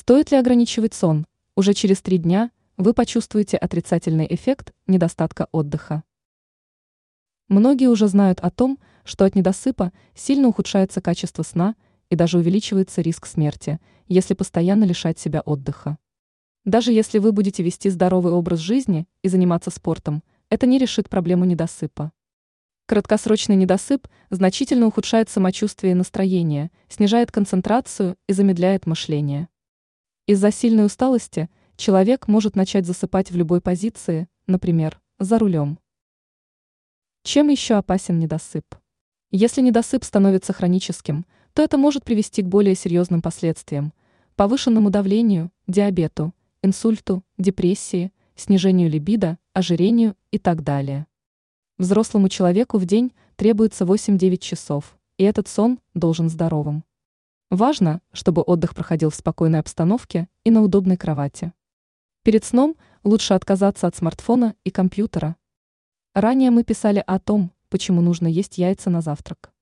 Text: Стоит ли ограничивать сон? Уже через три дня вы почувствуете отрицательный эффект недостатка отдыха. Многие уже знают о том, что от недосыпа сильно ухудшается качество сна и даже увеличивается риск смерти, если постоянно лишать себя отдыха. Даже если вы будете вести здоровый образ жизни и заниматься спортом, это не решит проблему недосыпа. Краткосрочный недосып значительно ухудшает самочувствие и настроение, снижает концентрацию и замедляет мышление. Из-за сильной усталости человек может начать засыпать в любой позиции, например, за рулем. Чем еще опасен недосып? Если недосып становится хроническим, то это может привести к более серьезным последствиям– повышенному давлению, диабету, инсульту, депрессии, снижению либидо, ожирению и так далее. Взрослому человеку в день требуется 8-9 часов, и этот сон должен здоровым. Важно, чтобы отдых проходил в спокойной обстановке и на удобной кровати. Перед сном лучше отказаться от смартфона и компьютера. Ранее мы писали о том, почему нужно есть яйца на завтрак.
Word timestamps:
Стоит 0.00 0.30
ли 0.30 0.38
ограничивать 0.38 0.94
сон? 0.94 1.26
Уже 1.56 1.74
через 1.74 2.00
три 2.00 2.16
дня 2.16 2.52
вы 2.78 2.94
почувствуете 2.94 3.58
отрицательный 3.58 4.26
эффект 4.30 4.72
недостатка 4.86 5.46
отдыха. 5.52 6.04
Многие 7.48 7.88
уже 7.90 8.08
знают 8.08 8.40
о 8.40 8.48
том, 8.50 8.78
что 9.04 9.26
от 9.26 9.34
недосыпа 9.34 9.92
сильно 10.14 10.48
ухудшается 10.48 11.02
качество 11.02 11.42
сна 11.42 11.74
и 12.08 12.16
даже 12.16 12.38
увеличивается 12.38 13.02
риск 13.02 13.26
смерти, 13.26 13.78
если 14.08 14.32
постоянно 14.32 14.84
лишать 14.84 15.18
себя 15.18 15.42
отдыха. 15.42 15.98
Даже 16.64 16.92
если 16.92 17.18
вы 17.18 17.32
будете 17.32 17.62
вести 17.62 17.90
здоровый 17.90 18.32
образ 18.32 18.60
жизни 18.60 19.06
и 19.20 19.28
заниматься 19.28 19.68
спортом, 19.68 20.22
это 20.48 20.66
не 20.66 20.78
решит 20.78 21.10
проблему 21.10 21.44
недосыпа. 21.44 22.10
Краткосрочный 22.86 23.56
недосып 23.56 24.08
значительно 24.30 24.86
ухудшает 24.86 25.28
самочувствие 25.28 25.92
и 25.92 25.94
настроение, 25.94 26.70
снижает 26.88 27.30
концентрацию 27.30 28.16
и 28.26 28.32
замедляет 28.32 28.86
мышление. 28.86 29.50
Из-за 30.30 30.52
сильной 30.52 30.86
усталости 30.86 31.50
человек 31.76 32.28
может 32.28 32.54
начать 32.54 32.86
засыпать 32.86 33.32
в 33.32 33.36
любой 33.36 33.60
позиции, 33.60 34.28
например, 34.46 35.00
за 35.18 35.40
рулем. 35.40 35.80
Чем 37.24 37.48
еще 37.48 37.74
опасен 37.74 38.20
недосып? 38.20 38.76
Если 39.32 39.60
недосып 39.60 40.04
становится 40.04 40.52
хроническим, 40.52 41.26
то 41.52 41.62
это 41.62 41.78
может 41.78 42.04
привести 42.04 42.42
к 42.42 42.46
более 42.46 42.76
серьезным 42.76 43.22
последствиям– 43.22 43.92
повышенному 44.36 44.88
давлению, 44.90 45.50
диабету, 45.66 46.32
инсульту, 46.62 47.24
депрессии, 47.36 48.12
снижению 48.36 48.88
либидо, 48.88 49.36
ожирению 49.52 50.14
и 50.30 50.38
так 50.38 50.62
далее. 50.62 51.08
Взрослому 51.76 52.28
человеку 52.28 52.78
в 52.78 52.86
день 52.86 53.12
требуется 53.34 53.84
8-9 53.84 54.36
часов, 54.36 54.96
и 55.18 55.24
этот 55.24 55.48
сон 55.48 55.80
должен 55.94 56.28
здоровым. 56.28 56.84
Важно, 57.50 58.00
чтобы 58.12 58.42
отдых 58.42 58.76
проходил 58.76 59.10
в 59.10 59.14
спокойной 59.16 59.58
обстановке 59.58 60.28
и 60.44 60.52
на 60.52 60.62
удобной 60.62 60.96
кровати. 60.96 61.52
Перед 62.22 62.44
сном 62.44 62.76
лучше 63.02 63.34
отказаться 63.34 63.88
от 63.88 63.96
смартфона 63.96 64.54
и 64.62 64.70
компьютера. 64.70 65.34
Ранее 66.14 66.52
мы 66.52 66.62
писали 66.62 67.02
о 67.04 67.18
том, 67.18 67.50
почему 67.68 68.02
нужно 68.02 68.28
есть 68.28 68.56
яйца 68.58 68.88
на 68.88 69.00
завтрак. 69.00 69.52